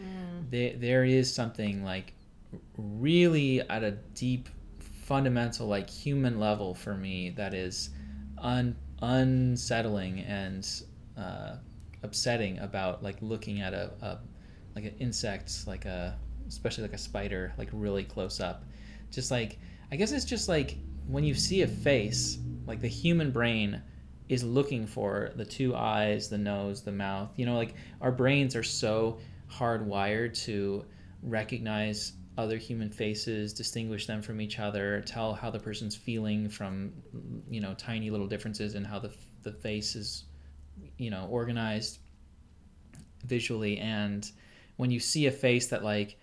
[0.50, 2.12] there, there is something like
[2.76, 7.90] really at a deep, fundamental, like human level for me that is
[8.38, 10.66] un, unsettling and
[11.16, 11.56] uh,
[12.02, 14.18] upsetting about like looking at a, a
[14.74, 18.64] like an insect, like a especially like a spider, like really close up.
[19.10, 19.58] Just like
[19.92, 23.82] I guess it's just like when you see a face, like the human brain
[24.28, 27.30] is looking for the two eyes, the nose, the mouth.
[27.36, 29.18] You know, like our brains are so
[29.50, 30.84] hardwired to
[31.22, 36.92] recognize other human faces, distinguish them from each other, tell how the person's feeling from
[37.48, 40.24] you know tiny little differences in how the the face is
[40.98, 41.98] you know organized
[43.24, 43.78] visually.
[43.78, 44.28] And
[44.76, 46.18] when you see a face that like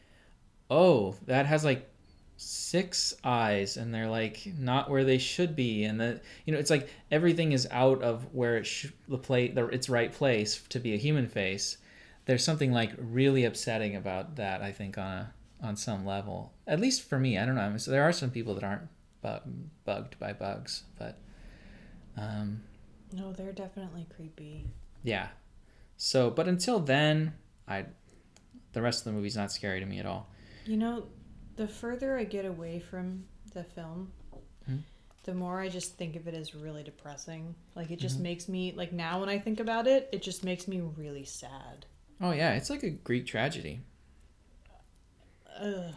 [0.70, 1.90] oh that has like
[2.36, 5.86] six eyes and they're like not where they should be.
[5.86, 9.48] And that you know it's like everything is out of where it should the play
[9.48, 11.78] the, its right place to be a human face.
[12.26, 16.80] There's something like really upsetting about that i think on a on some level at
[16.80, 18.88] least for me i don't know I mean, so there are some people that aren't
[19.22, 19.50] bu-
[19.86, 21.18] bugged by bugs but
[22.18, 22.64] um
[23.14, 24.68] No, they're definitely creepy.
[25.04, 25.28] yeah
[25.98, 27.34] so but until then
[27.68, 27.86] i
[28.74, 30.28] the rest of the movie's not scary to me at all
[30.66, 31.06] You know,
[31.58, 34.12] the further I get away from the film,
[34.66, 34.78] Hmm.
[35.24, 37.54] the more I just think of it as really depressing.
[37.76, 38.22] Like it just Mhm.
[38.24, 41.86] makes me like now when I think about it, it just makes me really sad.
[42.22, 43.82] oh yeah it's like a greek tragedy
[45.60, 45.94] Ugh.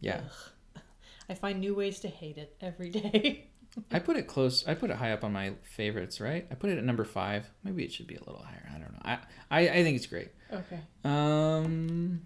[0.00, 0.82] yeah Ugh.
[1.28, 3.48] I find new ways to hate it every day.
[3.90, 4.66] I put it close.
[4.66, 6.46] I put it high up on my favorites, right?
[6.50, 7.50] I put it at number five.
[7.64, 8.70] Maybe it should be a little higher.
[8.72, 9.00] I don't know.
[9.04, 9.18] I
[9.50, 10.28] I, I think it's great.
[10.52, 10.78] okay.
[11.04, 12.22] Um,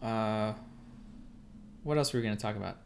[0.00, 0.54] uh,
[1.82, 2.78] what else were we gonna talk about?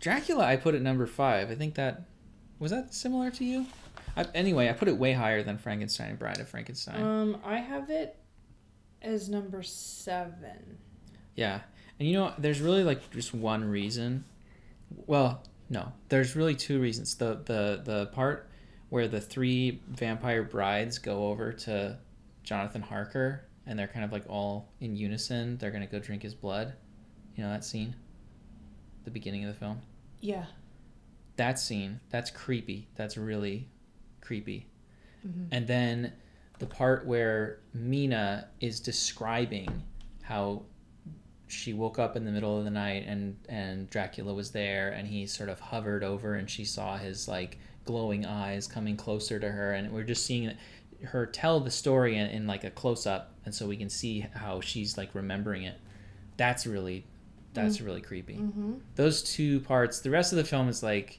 [0.00, 0.44] Dracula.
[0.44, 1.50] I put at number five.
[1.50, 2.02] I think that
[2.58, 3.66] was that similar to you.
[4.16, 7.00] I, anyway, I put it way higher than Frankenstein and Bride of Frankenstein.
[7.00, 8.18] Um, I have it
[9.00, 10.78] as number seven.
[11.38, 11.60] Yeah.
[12.00, 14.24] And you know, there's really like just one reason.
[15.06, 15.92] Well, no.
[16.08, 17.14] There's really two reasons.
[17.14, 18.50] The the the part
[18.88, 21.96] where the three vampire brides go over to
[22.42, 25.58] Jonathan Harker and they're kind of like all in unison.
[25.58, 26.72] They're going to go drink his blood.
[27.36, 27.94] You know that scene?
[29.04, 29.80] The beginning of the film.
[30.20, 30.46] Yeah.
[31.36, 32.88] That scene, that's creepy.
[32.96, 33.68] That's really
[34.22, 34.66] creepy.
[35.24, 35.48] Mhm.
[35.52, 36.12] And then
[36.58, 39.82] the part where Mina is describing
[40.22, 40.62] how
[41.48, 45.08] she woke up in the middle of the night and and Dracula was there and
[45.08, 49.50] he sort of hovered over and she saw his like glowing eyes coming closer to
[49.50, 50.52] her and we're just seeing
[51.04, 54.20] her tell the story in, in like a close up and so we can see
[54.34, 55.78] how she's like remembering it.
[56.36, 57.04] That's really
[57.54, 58.74] that's really creepy Mm-hmm.
[58.94, 61.18] those two parts the rest of the film is like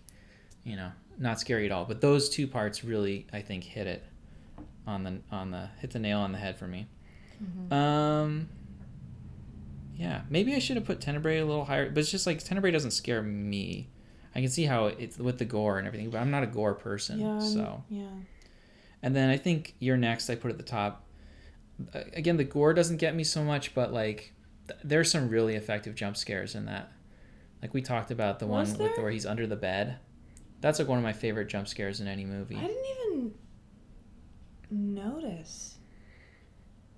[0.63, 4.06] you know not scary at all but those two parts really i think hit it
[4.88, 6.88] on the on the hit the nail on the head for me
[7.44, 7.74] Mhm.
[7.74, 8.48] um
[10.00, 12.72] yeah maybe i should have put tenebrae a little higher but it's just like tenebrae
[12.72, 13.90] doesn't scare me
[14.34, 16.74] i can see how it's with the gore and everything but i'm not a gore
[16.74, 17.40] person Yeah.
[17.40, 18.08] So Yeah.
[19.04, 21.06] and then i think you're next i put at the top
[22.14, 24.34] again the gore doesn't get me so much but like
[24.68, 26.92] th- there's some really effective jump scares in that
[27.62, 29.98] like we talked about the Was one with where he's under the bed
[30.62, 33.34] that's like one of my favorite jump scares in any movie I didn't even
[34.72, 35.76] notice.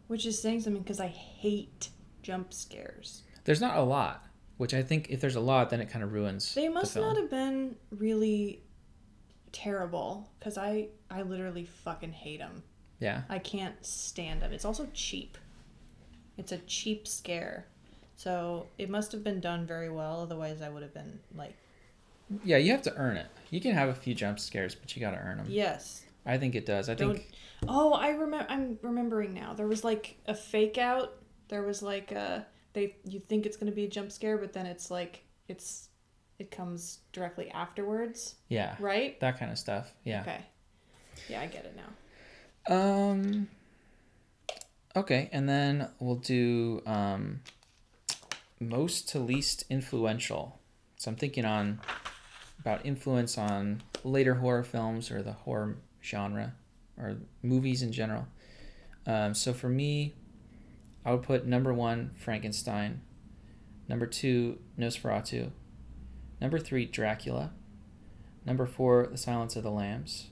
[0.08, 1.90] Which is saying something because I hate
[2.22, 3.24] jump scares.
[3.46, 4.26] there's not a lot
[4.58, 6.94] which i think if there's a lot then it kind of ruins They the must
[6.94, 7.06] film.
[7.08, 8.62] not have been really
[9.52, 12.64] terrible because I I literally fucking hate them.
[13.00, 14.54] yeah I can't stand them.
[14.54, 15.38] It's also cheap.
[16.38, 17.66] It's a cheap scare.
[18.16, 20.22] So it must have been done very well.
[20.22, 21.56] Otherwise, I would have been like,
[22.46, 23.28] Yeah, you have to earn it.
[23.50, 25.48] You can have a few jump scares, but you got to earn them.
[25.50, 26.04] yes.
[26.26, 26.88] I think it does.
[26.88, 27.32] I Don't- think
[27.68, 28.46] Oh, I remember.
[28.50, 29.54] I'm remembering now.
[29.54, 31.14] There was like a fake out.
[31.52, 32.96] There was like a they.
[33.04, 35.90] You think it's gonna be a jump scare, but then it's like it's
[36.40, 39.20] it comes directly afterwards, yeah, right?
[39.20, 39.92] that kind of stuff.
[40.06, 40.22] Yeah.
[40.22, 40.40] Okay.
[41.28, 42.74] Yeah, I get it now.
[42.74, 43.50] Um.
[44.96, 47.42] Okay, and then we'll do um,
[48.62, 50.58] most to least influential.
[50.96, 51.82] So I'm thinking on
[52.60, 56.54] about influence on later horror films or the horror genre
[56.98, 58.26] or movies in general.
[59.06, 60.14] Um, so for me,
[61.06, 63.02] I would put number one Frankenstein,
[63.88, 65.52] number two Nosferatu,
[66.40, 67.52] number three Dracula,
[68.46, 70.28] number four The Silence of the Lambs,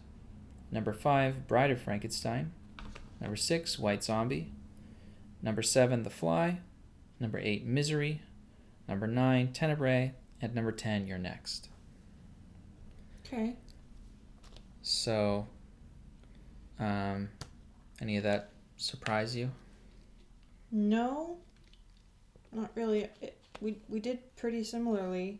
[0.71, 2.51] Number five, Bride of Frankenstein.
[3.19, 4.51] Number six, White Zombie.
[5.41, 6.59] Number seven, The Fly.
[7.19, 8.21] Number eight, Misery.
[8.87, 10.13] Number nine, Tenebrae.
[10.41, 11.69] And number 10, You're Next.
[13.25, 13.55] Okay.
[14.81, 15.47] So,
[16.79, 17.29] um,
[18.01, 19.51] any of that surprise you?
[20.71, 21.37] No,
[22.51, 23.07] not really.
[23.21, 25.39] It, we we did pretty similarly,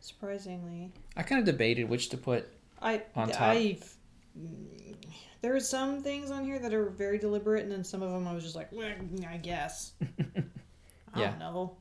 [0.00, 0.92] surprisingly.
[1.16, 2.48] I kind of debated which to put.
[2.80, 3.40] I On top.
[3.42, 3.78] I
[4.38, 4.94] mm,
[5.42, 8.26] there are some things on here that are very deliberate, and then some of them
[8.26, 9.92] I was just like, well, mm, I guess.
[11.14, 11.30] I Yeah.
[11.30, 11.76] don't know.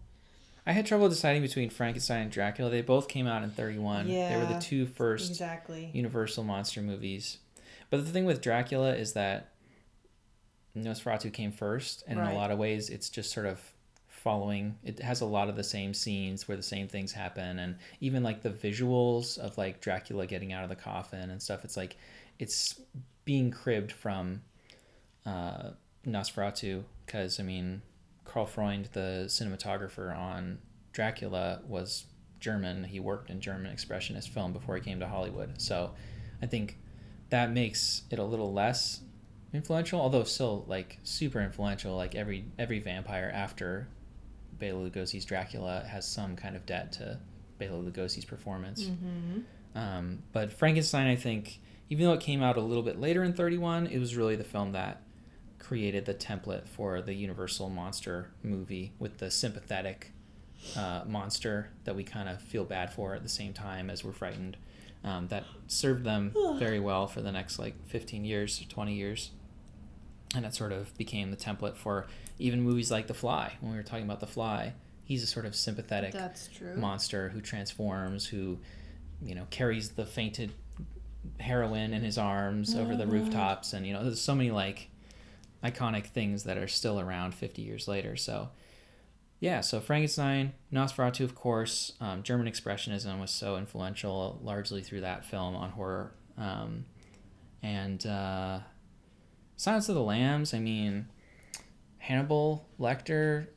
[0.67, 2.71] I had trouble deciding between Frankenstein and Dracula.
[2.71, 4.07] They both came out in 31.
[4.07, 5.91] Yeah, They were the two first Exactly.
[5.93, 7.37] Universal monster movies.
[7.91, 9.51] But the thing with Dracula is that
[10.75, 13.59] Nosferatu came first, and in a lot of ways, it's just sort of
[14.07, 14.75] following.
[14.83, 18.23] It has a lot of the same scenes where the same things happen, and even
[18.23, 21.63] like the visuals of like Dracula getting out of the coffin and stuff.
[21.63, 21.97] It's like
[22.39, 22.81] it's
[23.23, 24.41] being cribbed from
[25.25, 25.69] uh,
[26.05, 27.81] Nosferatu because I mean,
[28.25, 30.59] Karl Freund, the cinematographer on
[30.91, 32.05] Dracula, was
[32.39, 32.83] German.
[32.83, 35.61] He worked in German expressionist film before he came to Hollywood.
[35.61, 35.91] So
[36.41, 36.77] I think
[37.29, 39.01] that makes it a little less
[39.55, 41.95] influential, although still like super influential.
[41.95, 43.87] Like every every vampire after
[44.59, 47.19] Bela Lugosi's Dracula has some kind of debt to
[47.57, 48.83] Bela Lugosi's performance.
[48.83, 49.39] Mm-hmm.
[49.77, 53.33] Um, but Frankenstein, I think, even though it came out a little bit later in
[53.33, 55.01] 31, it was really the film that
[55.59, 60.11] created the template for the Universal monster movie with the sympathetic
[60.75, 64.11] uh, monster that we kind of feel bad for at the same time as we're
[64.11, 64.57] frightened.
[65.03, 69.31] Um, that served them very well for the next like 15 years, 20 years.
[70.35, 72.07] And that sort of became the template for
[72.39, 73.53] even movies like The Fly.
[73.61, 74.73] When we were talking about The Fly,
[75.05, 76.13] he's a sort of sympathetic
[76.75, 78.59] monster who transforms, who,
[79.21, 80.51] you know, carries the fainted
[81.39, 84.89] heroine in his arms over the rooftops, and you know, there's so many like
[85.63, 88.15] iconic things that are still around 50 years later.
[88.15, 88.49] So,
[89.39, 95.25] yeah, so Frankenstein, Nosferatu, of course, um, German Expressionism was so influential, largely through that
[95.25, 96.85] film on horror, um,
[97.63, 98.59] and uh,
[99.57, 100.53] Silence of the Lambs.
[100.53, 101.07] I mean,
[101.97, 103.47] Hannibal Lecter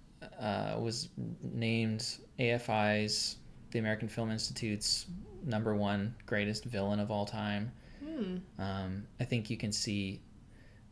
[0.40, 1.08] uh, was
[1.42, 2.06] named
[2.38, 3.36] AFI's,
[3.70, 5.06] the American Film Institute's
[5.44, 7.72] number one greatest villain of all time.
[8.02, 8.36] Hmm.
[8.58, 10.22] Um, I think you can see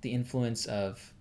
[0.02, 1.12] the influence of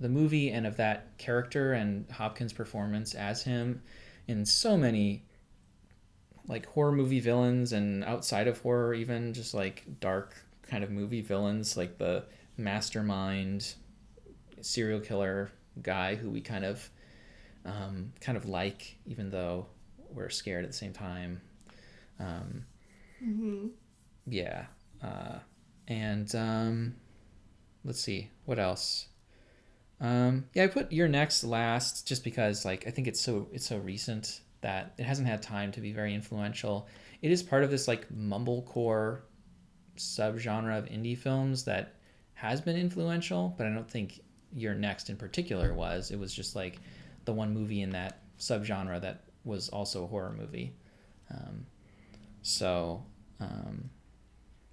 [0.00, 3.82] the movie and of that character and Hopkins' performance as him
[4.28, 5.24] in so many
[6.46, 11.20] like horror movie villains and outside of horror even just like dark kind of movie
[11.20, 12.24] villains like the
[12.58, 13.74] mastermind
[14.60, 15.50] serial killer
[15.82, 16.90] guy who we kind of
[17.64, 19.66] um, kind of like even though
[20.10, 21.40] we're scared at the same time.
[22.20, 22.64] Um,
[23.24, 23.66] Mm-hmm.
[24.26, 24.66] yeah
[25.02, 25.38] uh,
[25.88, 26.94] and um,
[27.84, 29.08] let's see what else?
[30.00, 33.66] Um, yeah i put You're Next last just because like i think it's so it's
[33.66, 36.86] so recent that it hasn't had time to be very influential.
[37.22, 39.20] It is part of this like mumblecore
[39.96, 41.94] subgenre of indie films that
[42.38, 44.20] has been influential but i don't think
[44.54, 46.78] You're Next in particular was it was just like
[47.24, 50.74] the one movie in that subgenre that was also a horror movie
[51.30, 51.66] um,
[52.42, 53.04] so
[53.40, 53.90] um,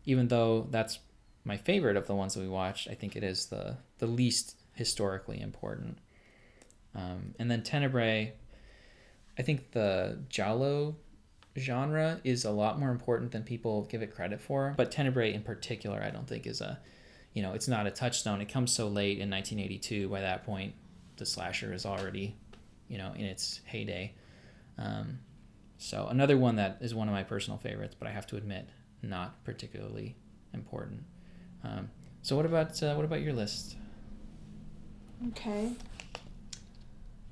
[0.05, 0.99] even though that's
[1.43, 4.57] my favorite of the ones that we watched, I think it is the the least
[4.73, 5.99] historically important.
[6.93, 8.33] Um, and then Tenebrae,
[9.37, 10.95] I think the giallo
[11.57, 14.73] genre is a lot more important than people give it credit for.
[14.75, 16.79] But Tenebrae in particular, I don't think is a,
[17.35, 18.41] you know, it's not a touchstone.
[18.41, 20.07] It comes so late in 1982.
[20.07, 20.73] By that point,
[21.17, 22.33] the slasher is already,
[22.87, 24.13] you know, in its heyday.
[24.77, 25.19] Um,
[25.77, 28.69] so another one that is one of my personal favorites, but I have to admit,
[29.01, 30.15] not particularly
[30.53, 31.03] important.
[31.65, 31.89] Um,
[32.21, 33.75] so what about uh, what about your list?
[35.27, 35.73] Okay.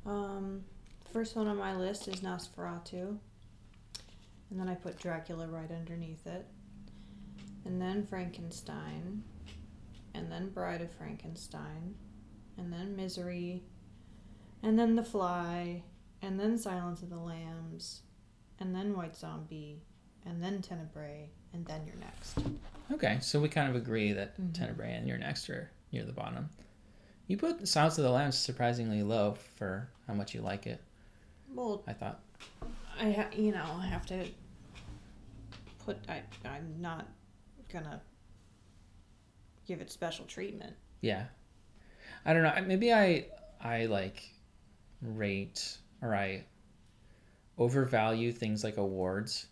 [0.06, 0.66] Um,
[1.14, 3.18] first one on my list is Nosferatu.
[4.50, 6.46] And then I put Dracula right underneath it.
[7.64, 9.24] And then Frankenstein.
[10.14, 11.96] And then Bride of Frankenstein.
[12.58, 13.64] And then Misery.
[14.62, 15.84] And then The Fly.
[16.22, 18.02] And then Silence of the Lambs.
[18.60, 19.82] And then White Zombie.
[20.26, 21.30] And then Tenebrae.
[21.54, 22.40] And then You're Next.
[22.92, 24.54] Okay, so we kind of agree that Mhm.
[24.54, 26.50] Tenebrae and You're Next or near the bottom.
[27.28, 30.82] You put Silence of the Lambs surprisingly low for how much you like it.
[31.54, 32.22] Well, I thought.
[33.00, 34.28] I ha- you know I have to
[35.80, 37.08] put I I'm not
[37.70, 38.02] gonna
[39.68, 40.76] give it special treatment.
[41.02, 41.26] Yeah.
[42.26, 42.54] I don't know.
[42.66, 43.26] Maybe I
[43.62, 44.24] I like
[45.02, 46.46] rate or I
[47.58, 49.48] overvalue things like awards.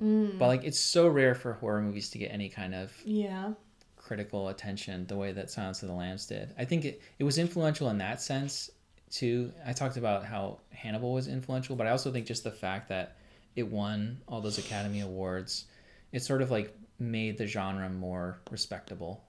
[0.00, 0.38] Mm.
[0.38, 3.52] But like it's so rare for horror movies to get any kind of yeah.
[3.96, 6.54] critical attention the way that Silence of the Lambs did.
[6.58, 8.70] I think it, it was influential in that sense
[9.10, 9.52] too.
[9.66, 13.16] I talked about how Hannibal was influential, but I also think just the fact that
[13.56, 15.66] it won all those Academy Awards,
[16.12, 19.24] it sort of like made the genre more respectable.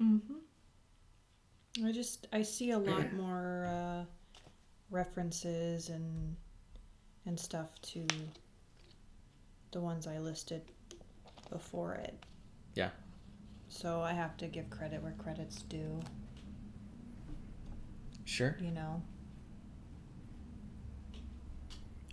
[0.00, 1.86] Mm-hmm.
[1.86, 4.04] I just I see a lot more uh,
[4.90, 6.36] references and
[7.26, 8.06] and stuff to
[9.72, 10.62] the ones I listed
[11.50, 12.14] before it.
[12.74, 12.90] Yeah.
[13.68, 16.00] So I have to give credit where credit's due.
[18.24, 18.56] Sure.
[18.60, 19.02] You know.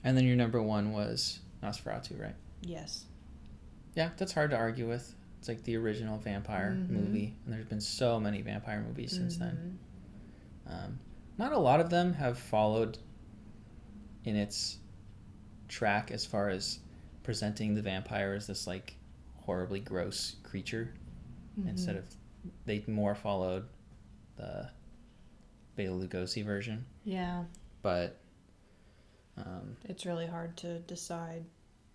[0.04, 2.36] And then your number one was Nosferatu, right?
[2.62, 3.06] Yes.
[3.98, 5.16] Yeah, that's hard to argue with.
[5.40, 6.90] It's like the original vampire Mhm.
[6.90, 9.80] movie, and there's been so many vampire movies since then.
[10.68, 10.72] Mhm.
[10.72, 11.00] Um,
[11.40, 13.00] not a lot of them have followed
[14.24, 14.78] in its
[15.68, 16.80] track as far as
[17.24, 18.98] presenting the vampire as this like
[19.38, 20.94] horribly gross creature
[21.66, 22.00] instead Mhm.
[22.00, 22.16] of
[22.66, 23.68] they more followed
[24.36, 24.70] the
[25.76, 26.86] Bela Lugosi version.
[27.04, 27.46] Yeah.
[27.82, 28.20] But
[29.38, 31.46] um, It's really hard to decide,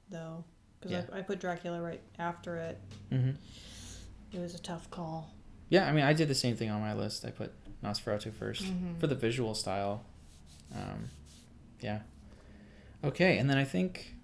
[0.09, 0.45] though,
[0.83, 1.15] because Yeah.
[1.15, 2.79] I, I put Dracula right after it.
[3.11, 3.37] mhm.
[4.33, 5.31] It was a tough call.
[5.69, 7.25] yeah, I mean, I did the same thing on my list.
[7.25, 7.53] I put
[7.83, 8.99] Nosferatu 1st Mhm.
[9.01, 10.05] for the visual style.
[10.75, 11.11] Um,
[11.81, 12.01] yeah.
[13.05, 14.15] Okay, and then I think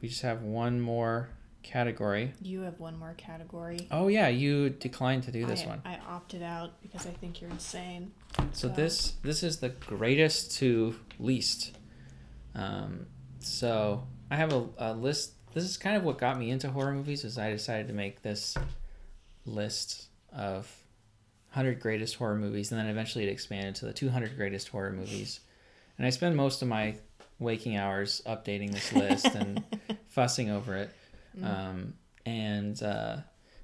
[0.00, 1.30] we just have one more
[1.62, 2.32] category.
[2.42, 3.86] You have one more category.
[3.90, 5.82] Oh yeah, you declined to do this I, one.
[5.84, 8.12] I opted out because I think you're insane.
[8.52, 11.76] So so- this this is the greatest to least.
[12.54, 13.06] Um,
[13.38, 15.34] so I have a, a list.
[15.54, 17.24] This is kind of what got me into horror movies.
[17.24, 18.56] Is I decided to make this
[19.46, 20.70] list of
[21.52, 25.40] 100 greatest horror movies, and then eventually it expanded to the 200 greatest horror movies.
[25.98, 26.94] And I spend most of my
[27.38, 29.62] waking hours updating this list and
[30.08, 30.90] fussing over it.
[31.42, 31.94] Um,
[32.26, 33.16] and uh,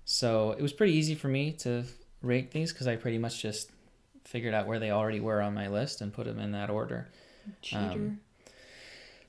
[0.04, 1.84] so it was pretty easy for me to
[2.22, 3.70] rate these because I pretty much just
[4.24, 7.08] figured out where they already were on my list and put them in that order.
[7.62, 7.80] Cheater.
[7.80, 8.20] Um,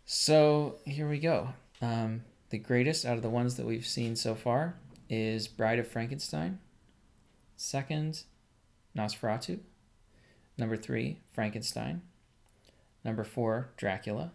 [0.06, 1.50] So here we go.
[1.82, 4.76] Um, the greatest out of the ones that we've seen so far
[5.10, 6.60] is Bride of Frankenstein.
[7.56, 8.24] Second,
[8.96, 9.60] Nosferatu.
[10.58, 12.02] Number three, Frankenstein.
[13.04, 14.32] Number four, Dracula.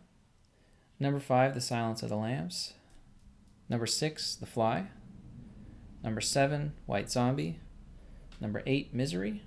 [0.98, 2.74] Number five, The Silence of the Lambs.
[3.68, 4.88] Number six, The Fly.
[6.02, 7.60] Number seven, White Zombie.
[8.40, 9.42] Number eight, Misery.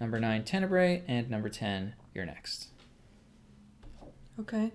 [0.00, 1.02] Number nine, Tenebrae.
[1.08, 2.68] And number ten, You're Next.
[4.38, 4.72] Okay.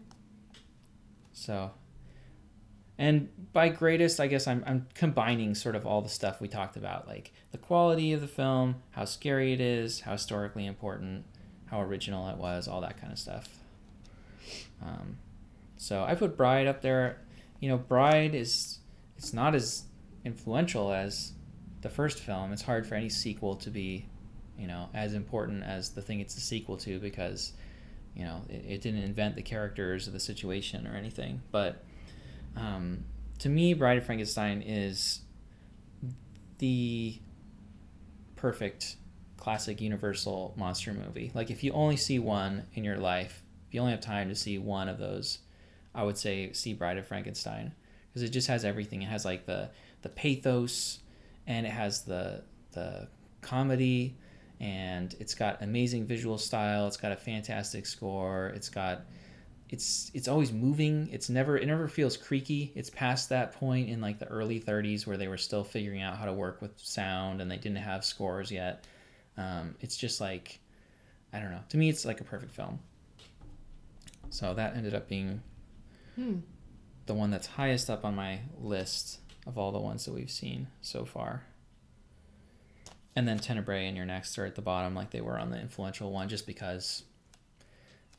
[1.34, 1.72] So,
[3.02, 6.78] and by greatest, I guess I'm, I'm combining sort of all the stuff we talked
[6.78, 11.26] about, like the quality of the film, how scary it is, how historically important,
[11.66, 13.50] how original it was, all that kind of stuff.
[14.84, 15.18] Um,
[15.78, 17.18] so I put Bride up there.
[17.60, 18.78] You know, Bride is
[19.18, 19.86] it's not as
[20.24, 21.32] influential as
[21.82, 22.54] the first film.
[22.54, 24.06] It's hard for any sequel to be,
[24.60, 27.54] you know, as important as the thing it's a sequel to because
[28.16, 31.86] you know it, it didn't invent the characters or the situation or anything but
[32.56, 33.06] um,
[33.40, 35.22] to me bride of frankenstein is
[36.60, 37.20] the
[38.36, 38.98] perfect
[39.38, 41.32] classic universal monster movie.
[41.34, 44.36] Like if you only see one in your life if you only have time to
[44.36, 45.40] see one of those
[45.96, 47.74] i would say see bride of frankenstein.
[48.10, 49.02] Because it just has everything.
[49.02, 49.70] It has like the
[50.02, 51.00] the pathos
[51.48, 52.44] and it has the
[52.74, 53.08] the
[53.42, 54.18] comedy
[54.60, 56.88] and it's got amazing visual style.
[56.88, 58.52] It's got a fantastic score.
[58.56, 59.06] It's got
[59.72, 61.10] it's it's always moving.
[61.12, 62.72] It's never it never feels creaky.
[62.76, 66.18] It's past that point in like the early 30s where they were still figuring out
[66.18, 68.86] how to work with sound and they didn't have scores yet.
[69.38, 70.60] Um, it's just like
[71.34, 71.62] i don't know.
[71.70, 72.80] To me it's like a perfect film.
[74.30, 75.42] So that ended up being
[76.16, 76.40] Hmm.
[77.06, 80.68] the one that's highest up on my list of all the ones that we've seen
[80.82, 81.44] so far.
[83.16, 85.60] And then Tenebrae and You're Next are at the bottom, like they were on the
[85.60, 87.04] influential one, just because,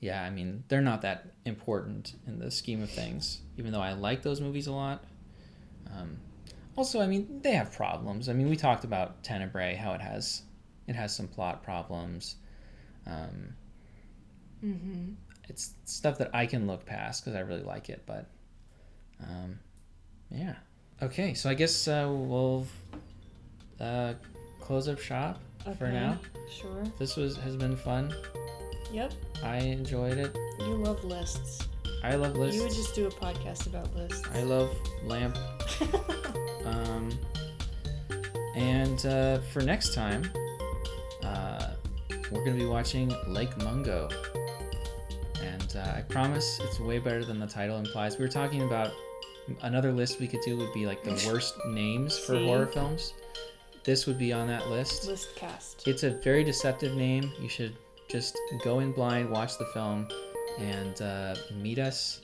[0.02, 3.92] yeah, I mean, they're not that important in the scheme of things, even though I
[3.92, 5.04] like those movies a lot.
[5.96, 6.18] Um,
[6.76, 8.28] also, I mean, they have problems.
[8.28, 10.42] I mean, we talked about Tenebrae, how it has
[10.88, 12.34] it has some plot problems.
[13.06, 13.54] Um,
[14.64, 15.14] Mm-hmm.
[15.48, 18.26] it's stuff that I can look past because I really like it, but
[19.20, 19.58] um,
[20.30, 20.54] yeah.
[21.02, 22.66] Okay, so I guess uh, we'll
[23.80, 24.14] uh,
[24.60, 25.40] close up shop
[25.78, 26.18] for now.
[26.48, 26.84] Sure.
[26.98, 28.14] This was has been fun.
[28.92, 29.12] Yep.
[29.42, 30.36] I enjoyed it.
[30.60, 31.66] You love lists.
[32.04, 32.56] I love lists.
[32.56, 34.22] You would just do a podcast about lists.
[34.34, 35.36] I love lamp.
[36.64, 37.10] Um,
[38.54, 40.30] and uh, for next time,
[41.24, 41.70] uh,
[42.30, 44.08] we're gonna be watching Lake Mungo.
[45.42, 48.16] And uh, I promise it's way better than the title implies.
[48.16, 48.92] We were talking about
[49.62, 52.46] another list we could do would be like the worst names for See?
[52.46, 53.14] horror films.
[53.84, 55.06] This would be on that list.
[55.08, 55.88] List cast.
[55.88, 57.32] It's a very deceptive name.
[57.40, 57.74] You should
[58.12, 60.06] just go in blind, watch the film,
[60.58, 62.20] and uh, meet us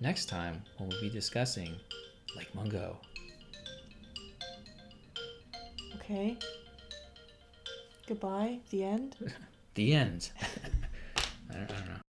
[0.00, 1.74] next time when we'll be discussing
[2.36, 3.00] Lake Mungo.
[5.96, 6.38] Okay.
[8.06, 8.60] Goodbye.
[8.70, 9.16] The end.
[9.74, 10.30] The end.
[11.50, 12.07] I, don't, I don't know.